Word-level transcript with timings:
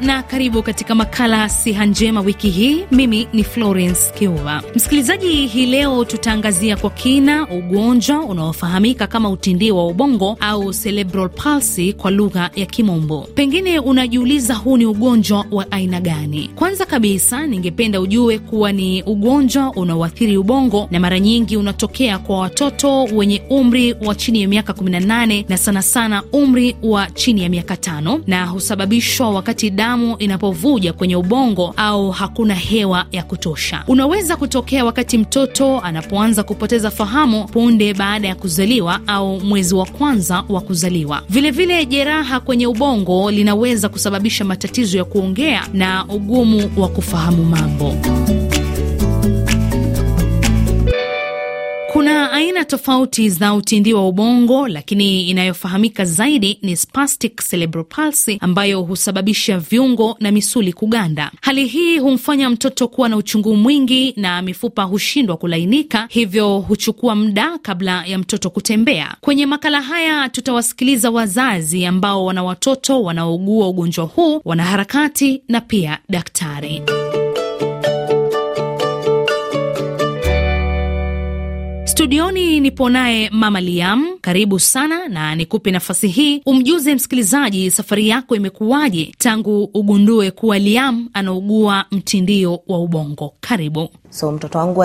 Na 0.00 0.22
karibu 0.22 0.62
katika 0.62 0.94
makala 0.94 1.48
siha 1.48 1.86
njema 1.86 2.20
wiki 2.20 2.50
hii. 2.50 2.84
Mimi 2.90 3.28
ni 3.32 3.44
Florence 3.44 4.00
Kiuva. 4.18 4.62
Msikilizaji, 4.74 5.46
hii 5.46 5.66
leo 5.66 6.04
tutaangazia 6.04 6.76
kwa 6.76 6.90
kina 6.90 7.48
ugonjwa 7.48 8.20
unaofahamika 8.24 9.06
kama 9.06 9.30
utindi 9.30 9.70
wa 9.70 9.86
ubongo 9.86 10.36
au 10.40 10.72
cerebral 10.74 11.28
palsy 11.28 11.92
kwa 11.92 12.10
lugha 12.10 12.50
ya 12.56 12.66
Kimombo. 12.66 13.28
Pengine 13.34 13.78
unajiuliza 13.78 14.54
huu 14.54 14.76
ni 14.76 14.86
ugonjwa 14.86 15.44
wa 15.50 15.72
aina 15.72 16.00
gani? 16.00 16.50
Kwanza 16.54 16.86
kabisa, 16.86 17.46
ningependa 17.46 18.00
ujue 18.00 18.38
kuwa 18.38 18.72
ni 18.72 19.02
ugonjwa 19.02 19.70
unaoathiri 19.70 20.36
ubongo 20.36 20.88
na 20.90 21.00
mara 21.00 21.20
nyingi 21.20 21.56
unatokea 21.56 22.18
kwa 22.18 22.38
watoto 22.38 23.04
wenye 23.04 23.42
umri 23.50 23.92
wa 24.04 24.14
chini 24.14 24.42
ya 24.42 24.48
miaka 24.48 24.72
18 24.72 25.44
na 25.48 25.56
sana 25.58 25.82
sana 25.82 26.22
umri 26.32 26.76
wa 26.82 27.06
chini 27.10 27.42
ya 27.42 27.48
miaka 27.48 27.76
tano 27.76 28.20
na 28.26 28.46
husababishwa 28.46 29.30
wakati 29.30 29.70
damu 29.86 30.16
inapovuja 30.18 30.92
kwenye 30.92 31.16
ubongo 31.16 31.74
au 31.76 32.10
hakuna 32.10 32.54
hewa 32.54 33.04
ya 33.12 33.22
kutosha. 33.22 33.84
Unaweza 33.88 34.36
kutokea 34.36 34.84
wakati 34.84 35.18
mtoto 35.18 35.80
anapoanza 35.80 36.42
kupoteza 36.42 36.90
fahamu 36.90 37.44
punde 37.44 37.94
baada 37.94 38.28
ya 38.28 38.34
kuzaliwa 38.34 39.00
au 39.06 39.40
mwezi 39.40 39.74
wa 39.74 39.86
kwanza 39.86 40.44
wa 40.48 40.60
kuzaliwa. 40.60 41.22
Vilevile, 41.30 41.86
jeraha 41.86 42.40
kwenye 42.40 42.66
ubongo 42.66 43.30
linaweza 43.30 43.88
kusababisha 43.88 44.44
matatizo 44.44 44.98
ya 44.98 45.04
kuongea 45.04 45.62
na 45.72 46.04
ugumu 46.08 46.70
wa 46.76 46.88
kufahamu 46.88 47.44
mambo. 47.44 47.94
Aina 52.56 52.64
tofauti 52.64 53.30
za 53.30 53.54
utindi 53.54 53.94
wa 53.94 54.08
ubongo, 54.08 54.68
lakini 54.68 55.28
inayofahamika 55.30 56.04
zaidi 56.04 56.58
ni 56.62 56.76
spastic 56.76 57.42
palsy 57.88 58.36
ambayo 58.40 58.82
husababisha 58.82 59.58
viungo 59.58 60.16
na 60.20 60.30
misuli 60.30 60.72
kuganda. 60.72 61.30
Hali 61.40 61.66
hii 61.66 61.98
humfanya 61.98 62.50
mtoto 62.50 62.88
kuwa 62.88 63.08
na 63.08 63.16
uchungu 63.16 63.56
mwingi 63.56 64.14
na 64.16 64.42
mifupa 64.42 64.82
hushindwa 64.82 65.36
kulainika, 65.36 66.06
hivyo 66.10 66.58
huchukua 66.58 67.14
muda 67.14 67.58
kabla 67.58 68.04
ya 68.06 68.18
mtoto 68.18 68.50
kutembea. 68.50 69.14
Kwenye 69.20 69.46
makala 69.46 69.82
haya 69.82 70.28
tutawasikiliza 70.28 71.10
wazazi 71.10 71.86
ambao 71.86 72.24
wana 72.24 72.42
watoto 72.44 73.02
wanaougua 73.02 73.68
ugonjwa 73.68 74.04
huu, 74.04 74.40
wanaharakati 74.44 75.42
na 75.48 75.60
pia 75.60 75.98
daktari. 76.08 76.82
Studioni 81.96 82.60
nipo 82.60 82.88
naye 82.90 83.30
Mama 83.32 83.60
Liam, 83.60 84.18
karibu 84.20 84.60
sana, 84.60 85.08
na 85.08 85.34
nikupe 85.34 85.70
nafasi 85.70 86.08
hii 86.08 86.42
umjuze 86.46 86.94
msikilizaji 86.94 87.70
safari 87.70 88.08
yako 88.08 88.36
imekuwaje 88.36 89.14
tangu 89.18 89.64
ugundue 89.74 90.30
kuwa 90.30 90.58
Liam 90.58 91.08
anaugua 91.12 91.84
mtindio 91.90 92.60
wa 92.68 92.78
ubongo. 92.78 93.32
Karibu. 93.40 93.88
So 94.10 94.32
mtoto 94.32 94.58
wangu 94.58 94.82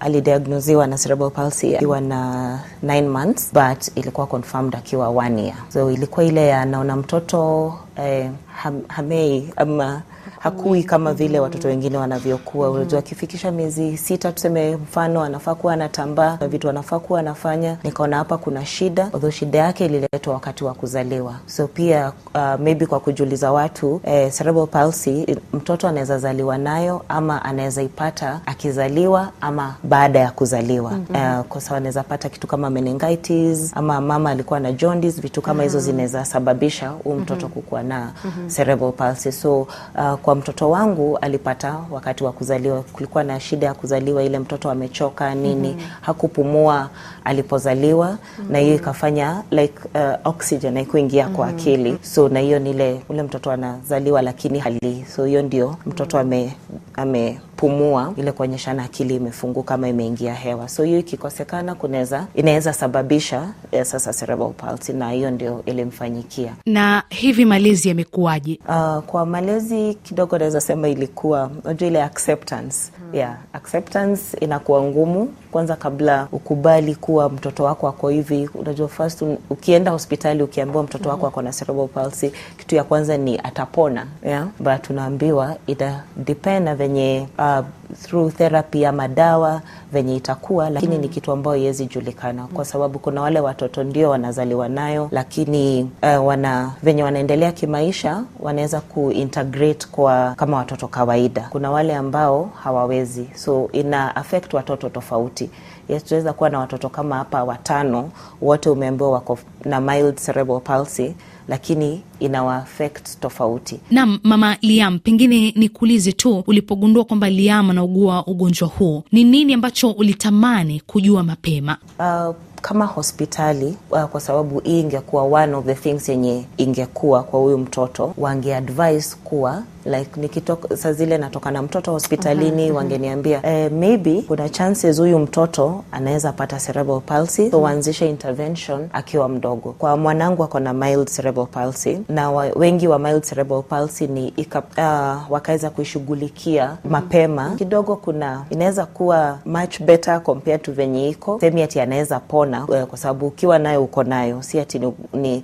alidiagnoziwa 0.00 0.84
ali 0.84 0.90
na 0.90 0.98
cerebral 0.98 1.30
palsy 1.30 1.76
akiwa 1.76 2.00
na 2.00 2.60
9 2.84 3.08
months 3.08 3.52
but 3.54 3.96
ilikuwa 3.98 4.26
confirmed 4.26 4.74
akiwa 4.74 5.08
1 5.08 5.38
year. 5.38 5.56
So 5.72 5.90
ilikuwa 5.90 6.24
ile 6.26 6.54
anaona 6.54 6.96
mtoto 6.96 7.74
eh, 7.96 8.30
ham, 8.54 8.80
hamei 8.88 9.48
ama 9.56 10.02
hakui 10.40 10.84
kama 10.84 11.14
vile 11.14 11.40
watoto 11.40 11.68
wengine 11.68 11.96
wanavyokuwa. 11.98 12.70
Unajua, 12.70 12.98
akifikisha 12.98 13.50
miezi 13.52 13.96
sita 13.98 14.32
tuseme, 14.32 14.76
mfano 14.76 15.22
anafaa 15.22 15.54
kuwa 15.54 15.72
anatambaa, 15.72 16.36
vitu 16.48 16.68
anafaa 16.70 16.98
kuwa 16.98 17.20
anafanya. 17.20 17.76
Nikaona 17.84 18.16
hapa 18.16 18.38
kuna 18.38 18.66
shida, 18.66 19.04
although 19.14 19.30
shida 19.30 19.58
yake 19.58 19.84
ililetwa 19.84 20.34
wakati 20.34 20.64
wa 20.64 20.74
kuzaliwa. 20.74 21.34
So 21.46 21.66
pia 21.66 22.12
uh, 22.34 22.60
maybe 22.60 22.86
kwa 22.86 23.00
kujuliza 23.00 23.52
watu 23.52 24.00
eh, 24.04 24.32
cerebral 24.32 24.66
palsy 24.66 25.26
mtoto 25.52 25.88
anaweza 25.88 26.18
zaliwa 26.18 26.58
nayo 26.58 27.04
ama 27.08 27.44
anaweza 27.44 27.82
ipata 27.82 28.40
akizaliwa 28.46 29.28
ama 29.40 29.74
baada 29.82 30.18
ya 30.18 30.30
kuzaliwa. 30.30 30.90
mm 30.90 31.04
-hmm. 31.12 31.40
Uh, 31.40 31.46
kwa 31.46 31.60
sababu 31.60 31.76
anaweza 31.76 32.02
pata 32.02 32.28
kitu 32.28 32.46
kama 32.46 32.70
meningitis 32.70 33.72
ama 33.76 34.00
mama 34.00 34.30
alikuwa 34.30 34.60
na 34.60 34.72
jaundice, 34.72 35.20
vitu 35.20 35.42
kama 35.42 35.62
hizo 35.62 35.78
mm 35.78 35.82
-hmm. 35.82 35.86
zinaweza 35.86 36.24
sababisha 36.24 36.88
huu 36.88 37.14
mtoto 37.14 37.46
mm 37.46 37.52
-hmm. 37.52 37.54
kukuwa 37.54 37.82
na 37.82 38.12
mm 38.24 38.32
-hmm. 38.38 38.56
cerebral 38.56 38.92
palsy. 38.92 39.32
So 39.32 39.60
uh, 39.60 40.14
kwa 40.30 40.36
mtoto 40.36 40.70
wangu 40.70 41.18
alipata 41.18 41.76
wakati 41.90 42.24
wa 42.24 42.32
kuzaliwa, 42.32 42.82
kulikuwa 42.82 43.24
na 43.24 43.40
shida 43.40 43.66
ya 43.66 43.74
kuzaliwa, 43.74 44.22
ile 44.22 44.38
mtoto 44.38 44.70
amechoka 44.70 45.34
nini, 45.34 45.68
mm 45.68 45.74
-hmm. 45.78 45.88
hakupumua 46.00 46.90
alipozaliwa, 47.24 48.10
mm 48.10 48.16
-hmm. 48.46 48.52
na 48.52 48.58
hiyo 48.58 48.74
ikafanya 48.74 49.42
like 49.50 49.74
uh, 49.94 50.26
oxygen 50.30 50.74
haikuingia 50.74 51.26
mm 51.26 51.32
-hmm. 51.32 51.36
kwa 51.36 51.46
akili, 51.48 51.98
so 52.02 52.28
na 52.28 52.40
hiyo 52.40 52.58
nile 52.58 53.00
ule 53.08 53.22
mtoto 53.22 53.50
anazaliwa 53.50 54.22
lakini 54.22 54.58
hali, 54.58 55.04
so 55.16 55.24
hiyo 55.24 55.42
ndio 55.42 55.76
mtoto 55.86 56.18
ame 56.18 56.56
ame 57.00 57.40
pumua 57.56 58.12
ile 58.16 58.32
kuonyeshana 58.32 58.84
akili 58.84 59.14
imefunguka 59.16 59.74
ama 59.74 59.88
imeingia 59.88 60.34
hewa. 60.34 60.68
So 60.68 60.82
hiyo 60.82 60.98
ikikosekana, 60.98 61.74
kunaweza 61.74 62.26
inaweza 62.34 62.72
sababisha 62.72 63.48
eh, 63.72 63.84
sasa 63.84 64.12
cerebral 64.12 64.50
palsy, 64.52 64.92
na 64.92 65.10
hiyo 65.10 65.30
ndio 65.30 65.62
ilimfanyikia. 65.66 66.52
Na 66.66 67.02
hivi 67.08 67.44
malezi 67.44 67.88
yamekuwaje? 67.88 68.58
Uh, 68.68 68.98
kwa 69.04 69.26
malezi 69.26 69.94
kidogo 69.94 70.38
naweza 70.38 70.60
sema 70.60 70.88
ilikuwa 70.88 71.50
unajua 71.64 71.88
ile 71.88 72.02
acceptance 72.02 72.76
hmm. 72.98 73.14
Yeah, 73.14 73.36
acceptance 73.52 74.36
inakuwa 74.40 74.82
ngumu 74.82 75.28
kwanza, 75.50 75.76
kabla 75.76 76.28
ukubali 76.32 76.94
kuwa 76.94 77.28
mtoto 77.30 77.64
wako 77.64 77.88
ako 77.88 78.08
hivi. 78.08 78.50
Unajua 78.54 78.88
first 78.88 79.22
un, 79.22 79.36
ukienda 79.50 79.90
hospitali 79.90 80.42
ukiambiwa 80.42 80.82
mtoto 80.82 81.08
wako 81.08 81.26
ako 81.26 81.42
na 81.42 81.52
cerebral 81.52 81.88
palsy, 81.88 82.30
kitu 82.58 82.74
ya 82.76 82.84
kwanza 82.84 83.16
ni 83.16 83.38
atapona, 83.38 84.06
yeah? 84.26 84.48
But 84.60 84.90
unaambiwa 84.90 85.56
ita 85.66 86.02
depend 86.16 86.64
na 86.64 86.74
venye 86.74 86.89
uh, 87.38 87.58
through 88.02 88.32
therapy 88.32 88.86
ama 88.86 89.08
dawa 89.08 89.60
venye 89.92 90.16
itakuwa, 90.16 90.70
lakini 90.70 90.94
mm. 90.94 91.00
ni 91.00 91.08
kitu 91.08 91.32
ambayo 91.32 91.56
iwezi 91.56 91.86
julikana 91.86 92.46
kwa 92.46 92.64
sababu 92.64 92.98
kuna 92.98 93.20
wale 93.22 93.40
watoto 93.40 93.84
ndio 93.84 94.10
wanazaliwa 94.10 94.68
nayo, 94.68 95.08
lakini 95.12 95.90
uh, 96.02 96.26
wana 96.26 96.70
venye 96.82 97.02
wanaendelea 97.02 97.52
kimaisha 97.52 98.22
wanaweza 98.40 98.80
kuintegrate 98.80 99.86
kwa 99.92 100.34
kama 100.36 100.56
watoto 100.56 100.88
kawaida. 100.88 101.46
Kuna 101.50 101.70
wale 101.70 101.94
ambao 101.96 102.50
hawawezi, 102.64 103.26
so 103.34 103.68
ina 103.72 104.16
affect 104.16 104.54
watoto 104.54 104.88
tofauti. 104.88 105.50
Yes, 105.90 106.04
tunaweza 106.04 106.32
kuwa 106.32 106.50
na 106.50 106.58
watoto 106.58 106.88
kama 106.88 107.16
hapa 107.16 107.44
watano, 107.44 108.10
wote 108.42 108.70
umeambiwa 108.70 109.10
wako 109.10 109.38
na 109.64 109.80
mild 109.80 110.14
cerebral 110.24 110.60
palsy 110.60 111.12
lakini 111.48 112.02
inawa 112.20 112.56
affect 112.56 113.20
tofauti. 113.20 113.80
Naam, 113.90 114.18
Mama 114.22 114.56
Liam, 114.62 114.98
pengine 114.98 115.52
nikuulize 115.56 116.12
tu, 116.12 116.44
ulipogundua 116.46 117.04
kwamba 117.04 117.30
Liam 117.30 117.70
anaugua 117.70 118.26
ugonjwa 118.26 118.68
huu, 118.68 119.02
ni 119.12 119.24
nini 119.24 119.54
ambacho 119.54 119.90
ulitamani 119.90 120.82
kujua 120.86 121.22
mapema? 121.22 121.76
Uh, 121.98 122.34
kama 122.62 122.86
hospitali 122.86 123.76
uh, 123.90 124.04
kwa 124.04 124.20
sababu 124.20 124.60
hii 124.60 124.80
ingekuwa 124.80 125.22
one 125.24 125.54
of 125.54 125.64
the 125.64 125.74
things 125.74 126.08
yenye 126.08 126.44
ingekuwa 126.56 127.22
kwa 127.22 127.40
huyu 127.40 127.58
mtoto, 127.58 128.14
wangeadvise 128.18 129.16
kuwa 129.24 129.62
like 129.84 130.20
nikitoka 130.20 130.76
saa 130.76 130.92
zile 130.92 131.18
natoka 131.18 131.50
na 131.50 131.62
mtoto 131.62 131.92
hospitalini, 131.92 132.64
uh 132.64 132.70
-huh, 132.70 132.76
wangeniambia 132.76 133.46
eh, 133.46 133.72
maybe 133.72 134.22
kuna 134.28 134.48
chances 134.48 134.98
huyu 134.98 135.18
mtoto 135.18 135.84
anaweza 135.92 136.32
pata 136.32 136.56
cerebral 136.58 137.00
palsy, 137.00 137.50
so 137.50 137.62
waanzishe 137.62 138.08
intervention 138.10 138.88
akiwa 138.92 139.28
mdogo. 139.28 139.72
Kwa 139.78 139.96
mwanangu 139.96 140.44
ako 140.44 140.60
na 140.60 140.72
mild 140.72 141.08
cerebral 141.10 141.46
palsy 141.46 141.98
na 142.08 142.30
wa, 142.30 142.44
wengi 142.56 142.88
wa 142.88 142.98
mild 142.98 143.22
cerebral 143.22 143.62
palsy 143.62 144.06
ni 144.06 144.28
ika, 144.28 144.58
uh, 144.58 145.32
wakaweza 145.32 145.70
kuishughulikia 145.70 146.76
mapema. 146.84 147.54
Kidogo. 147.58 147.96
Kuna 147.96 148.44
inaweza 148.50 148.86
kuwa 148.86 149.38
much 149.46 149.80
better 149.82 150.22
compared 150.22 150.62
to 150.62 150.72
venye 150.72 151.08
iko. 151.08 151.40
Semi 151.40 151.62
ati 151.62 151.80
anaweza 151.80 152.20
pona, 152.20 152.64
uh, 152.64 152.82
kwa 152.82 152.98
sababu 152.98 153.26
ukiwa 153.26 153.58
nayo 153.58 153.84
uko 153.84 154.04
nayo, 154.04 154.42
si 154.42 154.60
ati 154.60 154.78
ni, 154.78 154.92
ni 155.12 155.42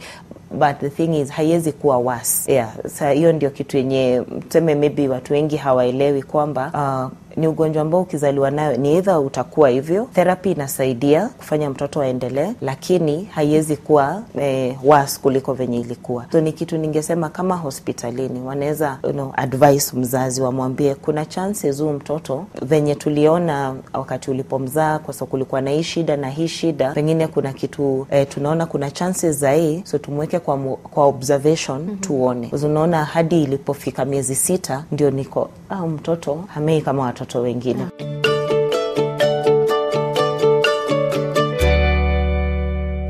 but 0.50 0.78
the 0.80 0.90
thing 0.90 1.14
is 1.20 1.30
haiwezi 1.30 1.72
kuwa 1.72 1.96
worse. 1.98 2.52
Yeah, 2.52 2.70
sa 2.86 3.10
hiyo 3.10 3.32
ndio 3.32 3.50
kitu 3.50 3.76
yenye 3.76 4.22
tuseme 4.48 4.74
maybe 4.74 5.08
watu 5.08 5.32
wengi 5.32 5.56
hawaelewi 5.56 6.22
kwamba 6.22 6.70
uh, 6.74 7.18
ni 7.36 7.46
ugonjwa 7.48 7.82
ambao 7.82 8.00
ukizaliwa 8.00 8.50
nayo 8.50 8.76
ni 8.76 8.96
edha 8.96 9.20
utakuwa 9.20 9.68
hivyo. 9.68 10.08
Therapy 10.14 10.50
inasaidia 10.52 11.28
kufanya 11.28 11.70
mtoto 11.70 12.00
aendelee, 12.02 12.52
lakini 12.60 13.24
haiwezi 13.24 13.76
kuwa 13.76 14.22
eh, 14.38 14.76
worse 14.84 15.20
kuliko 15.22 15.52
venye 15.54 15.80
ilikuwa. 15.80 16.26
So 16.32 16.40
ni 16.40 16.52
kitu 16.52 16.78
ningesema 16.78 17.28
kama 17.28 17.56
hospitalini 17.56 18.40
wanaweza 18.40 18.98
you 19.04 19.12
know, 19.12 19.32
advise 19.36 19.96
mzazi 19.96 20.42
wamwambie 20.42 20.94
kuna 20.94 21.24
chances 21.26 21.80
huu 21.82 21.92
mtoto 21.92 22.44
venye 22.62 22.94
tuliona 22.94 23.74
wakati 23.92 24.30
ulipomzaa, 24.30 24.98
kwa 24.98 25.14
sababu 25.14 25.30
kulikuwa 25.30 25.60
na 25.60 25.70
hii 25.70 25.82
shida 25.82 26.16
na 26.16 26.30
hii 26.30 26.48
shida, 26.48 26.92
pengine 26.92 27.26
kuna 27.26 27.52
kitu 27.52 28.06
eh, 28.10 28.26
tunaona 28.30 28.66
kuna 28.66 28.90
chances 28.90 29.36
za 29.38 29.52
hii, 29.52 29.82
so 29.84 29.98
tumweke 29.98 30.38
kwa, 30.38 30.58
kwa 30.58 31.04
observation 31.06 31.82
mm 31.82 31.88
-hmm. 31.94 32.00
tuone. 32.00 32.50
Unaona 32.64 33.04
hadi 33.04 33.42
ilipofika 33.42 34.04
miezi 34.04 34.34
sita 34.34 34.84
ndio 34.92 35.10
niko 35.10 35.48
au 35.70 35.88
mtoto 35.88 36.44
hamei 36.54 36.82
kama 36.82 37.02
watoto 37.02 37.25
wengine. 37.34 38.15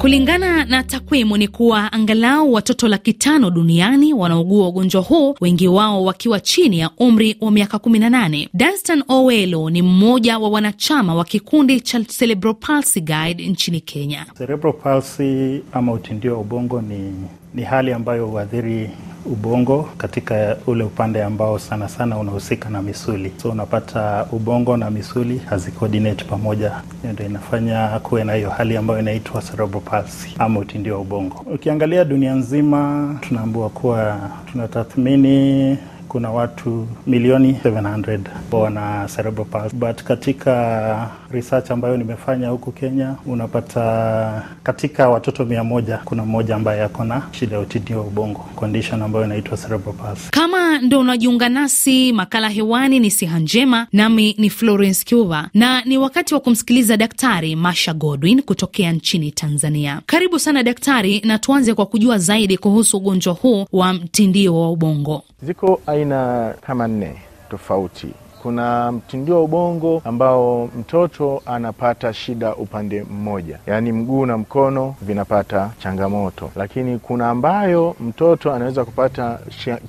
Kulingana 0.07 0.65
na 0.65 0.83
takwimu 0.83 1.37
ni 1.37 1.49
kuwa 1.49 1.93
angalau 1.93 2.53
watoto 2.53 2.89
laki 2.89 3.13
tano 3.13 3.51
duniani 3.51 4.13
wanaugua 4.15 4.69
ugonjwa 4.69 5.03
huu, 5.03 5.35
wengi 5.41 5.69
wao 5.69 6.05
wakiwa 6.05 6.41
chini 6.41 6.79
ya 6.79 6.91
umri 6.99 7.37
wa 7.41 7.51
miaka 7.51 7.77
18. 7.77 8.49
Danstan 8.55 9.03
Owelo 9.09 9.71
ni 9.71 9.83
mmoja 9.83 10.39
wa 10.39 10.49
wanachama 10.49 11.15
wa 11.15 11.25
kikundi 11.25 11.81
cha 11.81 12.01
Cerebral 12.05 12.55
Palsy 12.55 13.01
Guide 13.01 13.47
nchini 13.49 13.81
Kenya. 13.81 14.27
Cerebral 14.39 14.73
palsy 14.73 15.61
ama 15.73 15.93
utindio 15.93 16.33
wa 16.35 16.41
ubongo 16.41 16.81
ni, 16.81 17.13
ni 17.55 17.63
hali 17.63 17.93
ambayo 17.93 18.27
huathiri 18.27 18.91
ubongo 19.27 19.83
katika 19.99 20.57
ule 20.67 20.85
upande 20.85 21.23
ambao 21.25 21.59
sana 21.59 21.89
sana 21.89 22.19
unahusika 22.19 22.71
na 22.71 22.83
misuli. 22.83 23.33
So 23.43 23.51
unapata 23.51 24.27
ubongo 24.33 24.77
na 24.77 24.91
misuli 24.91 25.39
hazikoordinate 25.39 26.25
pamoja, 26.25 26.73
ndio 27.13 27.27
inafanya 27.27 27.89
kuwe 28.03 28.25
na 28.25 28.35
hiyo 28.35 28.51
hali 28.51 28.77
ambayo 28.77 29.01
inaitwa 29.01 29.43
ama 30.39 30.61
utindio 30.61 30.95
wa 30.95 31.01
ubongo. 31.01 31.45
Ukiangalia 31.55 32.05
dunia 32.05 32.35
nzima, 32.35 33.15
tunaambiwa 33.21 33.69
kuwa 33.71 34.19
tunatathmini 34.53 35.79
kuna 36.09 36.31
watu 36.31 36.87
milioni 37.07 37.53
700 37.65 38.19
wana 38.53 39.09
cerebral 39.17 39.47
palsy, 39.47 39.77
but 39.77 40.03
katika 40.03 41.09
research 41.31 41.71
ambayo 41.71 41.97
nimefanya 41.97 42.49
huku 42.49 42.73
Kenya 42.73 43.15
unapata 43.27 44.43
katika 44.63 45.09
watoto 45.09 45.45
mia 45.45 45.65
moja 45.65 45.99
kuna 46.05 46.25
mmoja 46.25 46.57
ambaye 46.57 46.83
ako 46.83 47.05
na 47.05 47.23
shida 47.31 47.55
ya 47.57 47.61
utindio 47.63 47.99
wa 47.99 48.05
ubongo, 48.07 48.39
condition 48.57 49.03
ambayo 49.03 49.25
inaitwa 49.25 49.57
cerebral 49.59 49.95
palsy. 49.95 50.29
Kama 50.31 50.66
ndo 50.79 51.01
unajiunga 51.01 51.49
nasi, 51.49 52.13
makala 52.13 52.49
hewani 52.49 53.01
ni 53.01 53.11
siha 53.11 53.39
njema, 53.39 53.87
nami 53.93 54.35
ni 54.39 54.51
Florence 54.51 55.05
Cuva 55.11 55.49
na 55.55 55.83
ni 55.85 55.99
wakati 55.99 56.35
wa 56.35 56.41
kumsikiliza 56.41 56.97
Daktari 56.97 57.57
Masha 57.57 57.95
Godwin 57.95 58.43
kutokea 58.43 58.93
nchini 58.93 59.31
Tanzania. 59.33 60.01
Karibu 60.07 60.39
sana 60.39 60.63
daktari, 60.63 61.21
na 61.25 61.39
tuanze 61.39 61.75
kwa 61.75 61.87
kujua 61.87 62.19
zaidi 62.19 62.59
kuhusu 62.59 62.97
ugonjwa 62.97 63.33
huu 63.35 63.67
wa 63.73 63.93
mtindio 63.93 64.61
wa 64.61 64.71
ubongo. 64.71 65.23
Ziko 65.43 65.81
aina 65.87 66.55
kama 66.67 66.89
nne 66.89 67.15
tofauti. 67.51 68.07
Kuna 68.47 68.93
mtindio 68.93 69.35
wa 69.35 69.43
ubongo 69.43 70.03
ambao 70.05 70.69
mtoto 70.81 71.43
anapata 71.47 72.13
shida 72.13 72.55
upande 72.55 73.05
mmoja, 73.11 73.59
yaani 73.67 73.93
mguu 73.93 74.27
na 74.27 74.39
mkono 74.39 74.95
vinapata 75.03 75.71
changamoto, 75.83 76.51
lakini 76.57 76.99
kuna 76.99 77.31
ambayo 77.31 77.97
mtoto 78.01 78.53
anaweza 78.53 78.85
kupata 78.85 79.39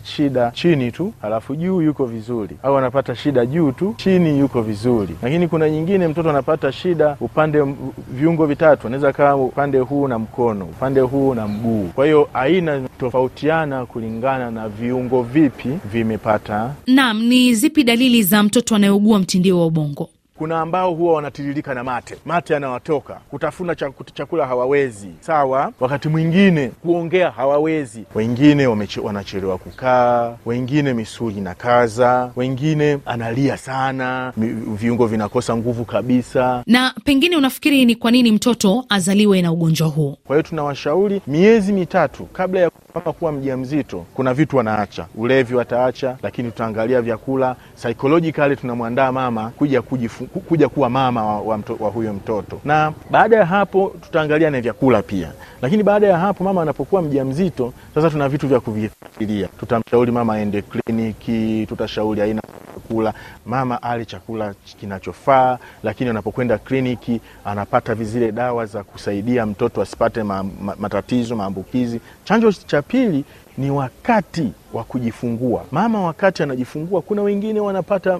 shida 0.03 0.51
chini 0.51 0.91
tu 0.91 1.13
halafu 1.21 1.55
juu 1.55 1.81
yuko 1.81 2.05
vizuri, 2.05 2.57
au 2.63 2.77
anapata 2.77 3.15
shida 3.15 3.45
juu 3.45 3.71
tu 3.71 3.93
chini 3.97 4.39
yuko 4.39 4.61
vizuri. 4.61 5.15
Lakini 5.23 5.47
kuna 5.47 5.69
nyingine 5.69 6.07
mtoto 6.07 6.29
anapata 6.29 6.71
shida 6.71 7.17
upande 7.21 7.65
viungo 8.07 8.45
vitatu, 8.45 8.87
anaweza 8.87 9.13
kaa 9.13 9.35
upande 9.35 9.79
huu 9.79 10.07
na 10.07 10.19
mkono, 10.19 10.65
upande 10.65 11.01
huu 11.01 11.33
na 11.33 11.47
mguu. 11.47 11.89
Kwa 11.95 12.05
hiyo 12.05 12.29
aina 12.33 12.81
tofautiana 12.99 13.85
kulingana 13.85 14.51
na 14.51 14.69
viungo 14.69 15.23
vipi 15.23 15.69
vimepata. 15.91 16.73
Naam, 16.87 17.21
ni 17.23 17.53
zipi 17.53 17.83
dalili 17.83 18.23
za 18.23 18.43
mtoto 18.47 18.75
anayeugua 18.75 19.19
mtindio 19.19 19.59
wa 19.59 19.65
ubongo? 19.65 20.09
Kuna 20.37 20.61
ambao 20.61 20.93
huwa 20.93 21.13
wanatiririka 21.13 21.73
na 21.73 21.83
mate, 21.83 22.15
mate 22.25 22.53
yanawatoka, 22.53 23.13
kutafuna 23.29 23.75
chakula 24.13 24.45
hawawezi, 24.47 25.07
sawa. 25.19 25.73
Wakati 25.79 26.09
mwingine 26.09 26.67
kuongea 26.67 27.31
hawawezi, 27.31 28.03
wengine 28.15 28.67
wanachelewa 29.03 29.57
kukaa, 29.57 30.35
wengine 30.45 30.93
misuli 30.93 31.41
na 31.41 31.55
kaza, 31.55 32.31
wengine 32.35 32.99
analia 33.05 33.57
sana, 33.57 34.33
viungo 34.77 35.07
vinakosa 35.07 35.55
nguvu 35.57 35.85
kabisa. 35.85 36.63
Na 36.67 36.93
pengine 37.03 37.37
unafikiri 37.37 37.85
ni 37.85 37.95
kwa 37.95 38.11
nini 38.11 38.31
mtoto 38.31 38.85
azaliwe 38.89 39.41
na 39.41 39.51
ugonjwa 39.51 39.87
huu? 39.87 40.17
Kwa 40.27 40.35
hiyo 40.35 40.43
tunawashauri 40.49 41.21
miezi 41.27 41.73
mitatu 41.73 42.23
kabla 42.25 42.59
ya 42.59 42.69
mama 42.99 43.13
kuwa 43.13 43.31
mjamzito, 43.31 44.05
kuna 44.13 44.33
vitu 44.33 44.57
wanaacha, 44.57 45.05
ulevi 45.15 45.55
wataacha, 45.55 46.17
lakini 46.23 46.51
tutaangalia 46.51 47.01
vyakula, 47.01 47.55
psychologically 47.75 48.55
tunamwandaa 48.55 49.11
mama 49.11 49.49
kuja 49.49 49.81
kujifu, 49.81 50.25
kuja 50.25 50.69
kuwa 50.69 50.89
mama 50.89 51.25
wa, 51.25 51.41
wa, 51.41 51.57
mto, 51.57 51.77
wa 51.79 51.89
huyo 51.89 52.13
mtoto, 52.13 52.59
na 52.65 52.93
baada 53.11 53.35
ya 53.37 53.45
hapo 53.45 53.93
tutaangalia 54.01 54.49
na 54.49 54.61
vyakula 54.61 55.01
pia. 55.01 55.31
Lakini 55.61 55.83
baada 55.83 56.07
ya 56.07 56.17
hapo 56.17 56.43
mama 56.43 56.61
anapokuwa 56.61 57.01
mjamzito, 57.01 57.73
sasa 57.95 58.09
tuna 58.09 58.29
vitu 58.29 58.47
vya 58.47 58.59
kuvifikiria. 58.59 59.47
Tutamshauri 59.59 60.11
mama 60.11 60.33
aende 60.33 60.61
kliniki, 60.61 61.65
tutashauri 61.69 62.21
aina 62.21 62.41
chakula, 62.87 63.13
mama 63.45 63.81
ale 63.83 64.05
chakula 64.05 64.53
kinachofaa, 64.79 65.57
lakini 65.83 66.09
anapokwenda 66.09 66.57
kliniki 66.57 67.21
anapata 67.45 67.95
vizile 67.95 68.31
dawa 68.31 68.65
za 68.65 68.83
kusaidia 68.83 69.45
mtoto 69.45 69.81
asipate 69.81 70.23
ma, 70.23 70.43
ma, 70.43 70.75
matatizo 70.79 71.35
maambukizi. 71.35 71.99
Chanjo 72.23 72.51
cha 72.51 72.81
pili 72.81 73.25
ni 73.57 73.71
wakati 73.71 74.51
wa 74.73 74.83
kujifungua. 74.83 75.65
Mama 75.71 76.01
wakati 76.01 76.43
anajifungua, 76.43 77.01
kuna 77.01 77.21
wengine 77.21 77.59
wanapata 77.59 78.19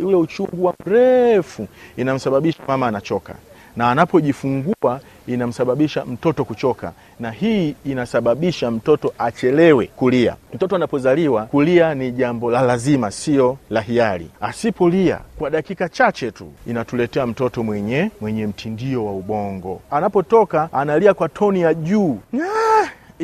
ule 0.00 0.16
uchungu 0.16 0.64
wa 0.64 0.74
mrefu, 0.86 1.68
inamsababisha 1.96 2.62
mama 2.68 2.88
anachoka, 2.88 3.34
na 3.76 3.90
anapojifungua 3.90 5.00
inamsababisha 5.26 6.04
mtoto 6.04 6.44
kuchoka, 6.44 6.92
na 7.20 7.30
hii 7.30 7.74
inasababisha 7.84 8.70
mtoto 8.70 9.12
achelewe 9.18 9.86
kulia. 9.86 10.36
Mtoto 10.54 10.76
anapozaliwa 10.76 11.42
kulia 11.46 11.94
ni 11.94 12.12
jambo 12.12 12.50
la 12.50 12.62
lazima, 12.62 13.10
sio 13.10 13.56
la 13.70 13.80
hiari. 13.80 14.30
Asipolia 14.40 15.20
kwa 15.38 15.50
dakika 15.50 15.88
chache 15.88 16.30
tu, 16.30 16.52
inatuletea 16.66 17.26
mtoto 17.26 17.62
mwenye 17.62 18.10
mwenye 18.20 18.46
mtindio 18.46 19.04
wa 19.06 19.12
ubongo. 19.12 19.80
Anapotoka 19.90 20.68
analia 20.72 21.14
kwa 21.14 21.28
toni 21.28 21.60
ya 21.60 21.74
juu 21.74 22.18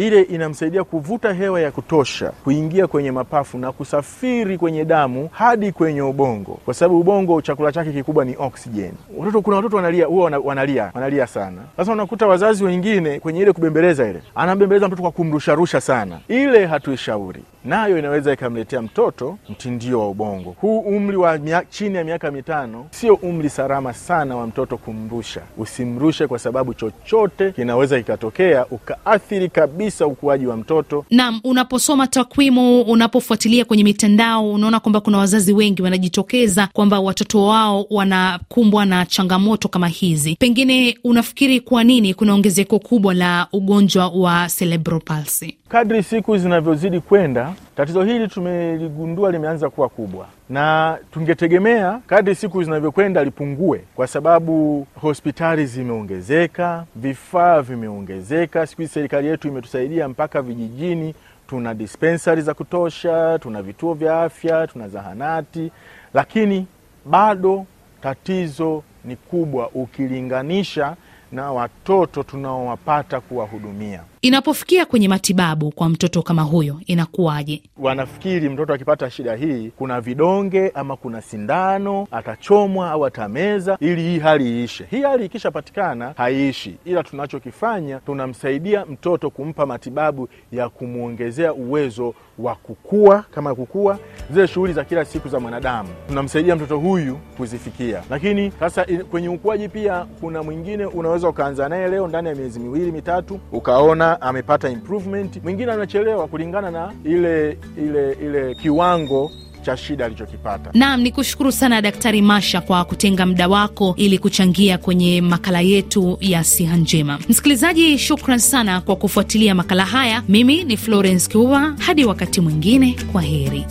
ile 0.00 0.22
inamsaidia 0.22 0.84
kuvuta 0.84 1.32
hewa 1.32 1.60
ya 1.60 1.70
kutosha 1.70 2.30
kuingia 2.44 2.86
kwenye 2.86 3.10
mapafu 3.12 3.58
na 3.58 3.72
kusafiri 3.72 4.58
kwenye 4.58 4.84
damu 4.84 5.28
hadi 5.32 5.72
kwenye 5.72 6.02
ubongo, 6.02 6.58
kwa 6.64 6.74
sababu 6.74 7.00
ubongo 7.00 7.42
chakula 7.42 7.72
chake 7.72 7.92
kikubwa 7.92 8.24
ni 8.24 8.36
oksijeni. 8.38 8.94
Watoto, 9.18 9.42
kuna 9.42 9.56
watoto 9.56 9.76
wanalia, 9.76 10.06
huwa 10.06 10.30
wanalia, 10.44 10.90
wanalia 10.94 11.26
sana. 11.26 11.62
Sasa 11.76 11.92
unakuta 11.92 12.26
wazazi 12.26 12.64
wengine 12.64 13.20
kwenye 13.20 13.40
ile 13.40 13.52
kubembeleza, 13.52 14.08
ile 14.08 14.22
anambembeleza 14.34 14.86
mtoto 14.86 15.02
kwa 15.02 15.10
kumrusharusha 15.10 15.80
sana, 15.80 16.18
ile 16.28 16.66
hatuishauri 16.66 17.42
nayo 17.64 17.98
inaweza 17.98 18.32
ikamletea 18.32 18.82
mtoto 18.82 19.38
mtindio 19.48 20.00
wa 20.00 20.08
ubongo. 20.08 20.54
Huu 20.60 20.78
umri 20.80 21.16
wa 21.16 21.38
mia, 21.38 21.62
chini 21.70 21.96
ya 21.96 22.04
miaka 22.04 22.30
mitano 22.30 22.86
sio 22.90 23.14
umri 23.14 23.50
salama 23.50 23.92
sana 23.92 24.36
wa 24.36 24.46
mtoto 24.46 24.76
kumrusha. 24.76 25.40
Usimrushe 25.58 26.26
kwa 26.26 26.38
sababu 26.38 26.74
chochote 26.74 27.52
kinaweza 27.52 27.98
kikatokea 27.98 28.66
ukaathiri 28.66 29.48
kabisa 29.48 29.89
ukuaji 30.06 30.46
wa 30.46 30.56
mtoto. 30.56 31.04
Naam, 31.10 31.40
unaposoma 31.44 32.06
takwimu, 32.06 32.82
unapofuatilia 32.82 33.64
kwenye 33.64 33.84
mitandao, 33.84 34.52
unaona 34.52 34.80
kwamba 34.80 35.00
kuna 35.00 35.18
wazazi 35.18 35.52
wengi 35.52 35.82
wanajitokeza 35.82 36.68
kwamba 36.72 37.00
watoto 37.00 37.44
wao 37.46 37.86
wanakumbwa 37.90 38.86
na 38.86 39.06
changamoto 39.06 39.68
kama 39.68 39.88
hizi. 39.88 40.36
Pengine 40.38 40.98
unafikiri 41.04 41.60
kwa 41.60 41.84
nini 41.84 42.14
kuna 42.14 42.34
ongezeko 42.34 42.78
kubwa 42.78 43.14
la 43.14 43.46
ugonjwa 43.52 44.08
wa 44.08 44.48
cerebral 44.58 45.00
palsy? 45.00 45.56
Kadri 45.68 46.02
siku 46.02 46.38
zinavyozidi 46.38 47.00
kwenda, 47.00 47.54
tatizo 47.80 48.02
hili 48.04 48.28
tumeligundua 48.28 49.30
limeanza 49.32 49.70
kuwa 49.70 49.88
kubwa, 49.88 50.26
na 50.50 50.98
tungetegemea 51.12 52.00
kadri 52.06 52.34
siku 52.34 52.62
zinavyokwenda 52.64 53.24
lipungue, 53.24 53.84
kwa 53.94 54.06
sababu 54.06 54.86
hospitali 55.00 55.66
zimeongezeka, 55.66 56.84
vifaa 56.96 57.62
vimeongezeka. 57.62 58.66
Siku 58.66 58.80
hizi 58.82 58.94
serikali 58.94 59.28
yetu 59.28 59.48
imetusaidia 59.48 60.08
mpaka 60.08 60.42
vijijini, 60.42 61.14
tuna 61.48 61.74
dispensari 61.74 62.42
za 62.42 62.54
kutosha, 62.54 63.38
tuna 63.38 63.62
vituo 63.62 63.94
vya 63.94 64.22
afya, 64.22 64.66
tuna 64.66 64.88
zahanati, 64.88 65.72
lakini 66.14 66.66
bado 67.04 67.66
tatizo 68.02 68.82
ni 69.04 69.16
kubwa 69.16 69.68
ukilinganisha 69.74 70.96
na 71.32 71.52
watoto 71.52 72.22
tunaowapata 72.22 73.20
kuwahudumia. 73.20 74.00
Inapofikia 74.22 74.86
kwenye 74.86 75.08
matibabu 75.08 75.70
kwa 75.70 75.88
mtoto 75.88 76.22
kama 76.22 76.42
huyo 76.42 76.80
inakuwaje? 76.86 77.62
Wanafikiri 77.78 78.48
mtoto 78.48 78.72
akipata 78.74 79.10
shida 79.10 79.34
hii 79.36 79.70
kuna 79.78 80.00
vidonge 80.00 80.68
ama 80.74 80.96
kuna 80.96 81.22
sindano 81.22 82.06
atachomwa 82.10 82.90
au 82.90 83.06
atameza 83.06 83.76
ili 83.80 84.02
hii 84.02 84.18
hali 84.18 84.44
iishe. 84.62 84.86
Hii 84.90 85.02
hali 85.02 85.26
ikishapatikana 85.26 86.14
haiishi, 86.16 86.76
ila 86.84 87.02
tunachokifanya 87.02 88.00
tunamsaidia 88.00 88.84
mtoto 88.86 89.30
kumpa 89.30 89.66
matibabu 89.66 90.28
ya 90.52 90.68
kumwongezea 90.68 91.52
uwezo 91.54 92.14
wa 92.38 92.54
kukua, 92.54 93.24
kama 93.30 93.54
kukua 93.54 93.98
zile 94.30 94.46
shughuli 94.48 94.72
za 94.72 94.84
kila 94.84 95.04
siku 95.04 95.28
za 95.28 95.40
mwanadamu, 95.40 95.88
tunamsaidia 96.08 96.56
mtoto 96.56 96.78
huyu 96.78 97.18
kuzifikia. 97.36 98.02
Lakini 98.10 98.52
sasa 98.60 98.86
kwenye 99.10 99.28
ukuaji 99.28 99.68
pia 99.68 100.06
kuna 100.20 100.42
mwingine 100.42 100.86
unaweza 100.86 101.28
ukaanza 101.28 101.68
naye 101.68 101.88
leo, 101.88 102.08
ndani 102.08 102.28
ya 102.28 102.34
miezi 102.34 102.60
miwili 102.60 102.92
mitatu 102.92 103.40
ukaona 103.52 104.09
amepata 104.20 104.68
improvement. 104.68 105.42
Mwingine 105.42 105.72
anachelewa 105.72 106.28
kulingana 106.28 106.70
na 106.70 106.92
ile 107.04 107.58
ile 107.78 108.12
ile 108.22 108.54
kiwango 108.54 109.30
cha 109.62 109.76
shida 109.76 110.04
alichokipata. 110.06 110.70
Naam, 110.74 111.00
ni 111.00 111.12
kushukuru 111.12 111.52
sana 111.52 111.82
Daktari 111.82 112.22
Masha 112.22 112.60
kwa 112.60 112.84
kutenga 112.84 113.26
muda 113.26 113.48
wako 113.48 113.94
ili 113.96 114.18
kuchangia 114.18 114.78
kwenye 114.78 115.20
makala 115.22 115.60
yetu 115.60 116.18
ya 116.20 116.44
siha 116.44 116.76
njema. 116.76 117.18
Msikilizaji, 117.28 117.98
shukran 117.98 118.38
sana 118.38 118.80
kwa 118.80 118.96
kufuatilia 118.96 119.54
makala 119.54 119.84
haya. 119.84 120.22
Mimi 120.28 120.64
ni 120.64 120.76
Florence 120.76 121.30
Kiuva, 121.30 121.74
hadi 121.78 122.04
wakati 122.04 122.40
mwingine, 122.40 122.96
kwa 123.12 123.22
heri. 123.22 123.66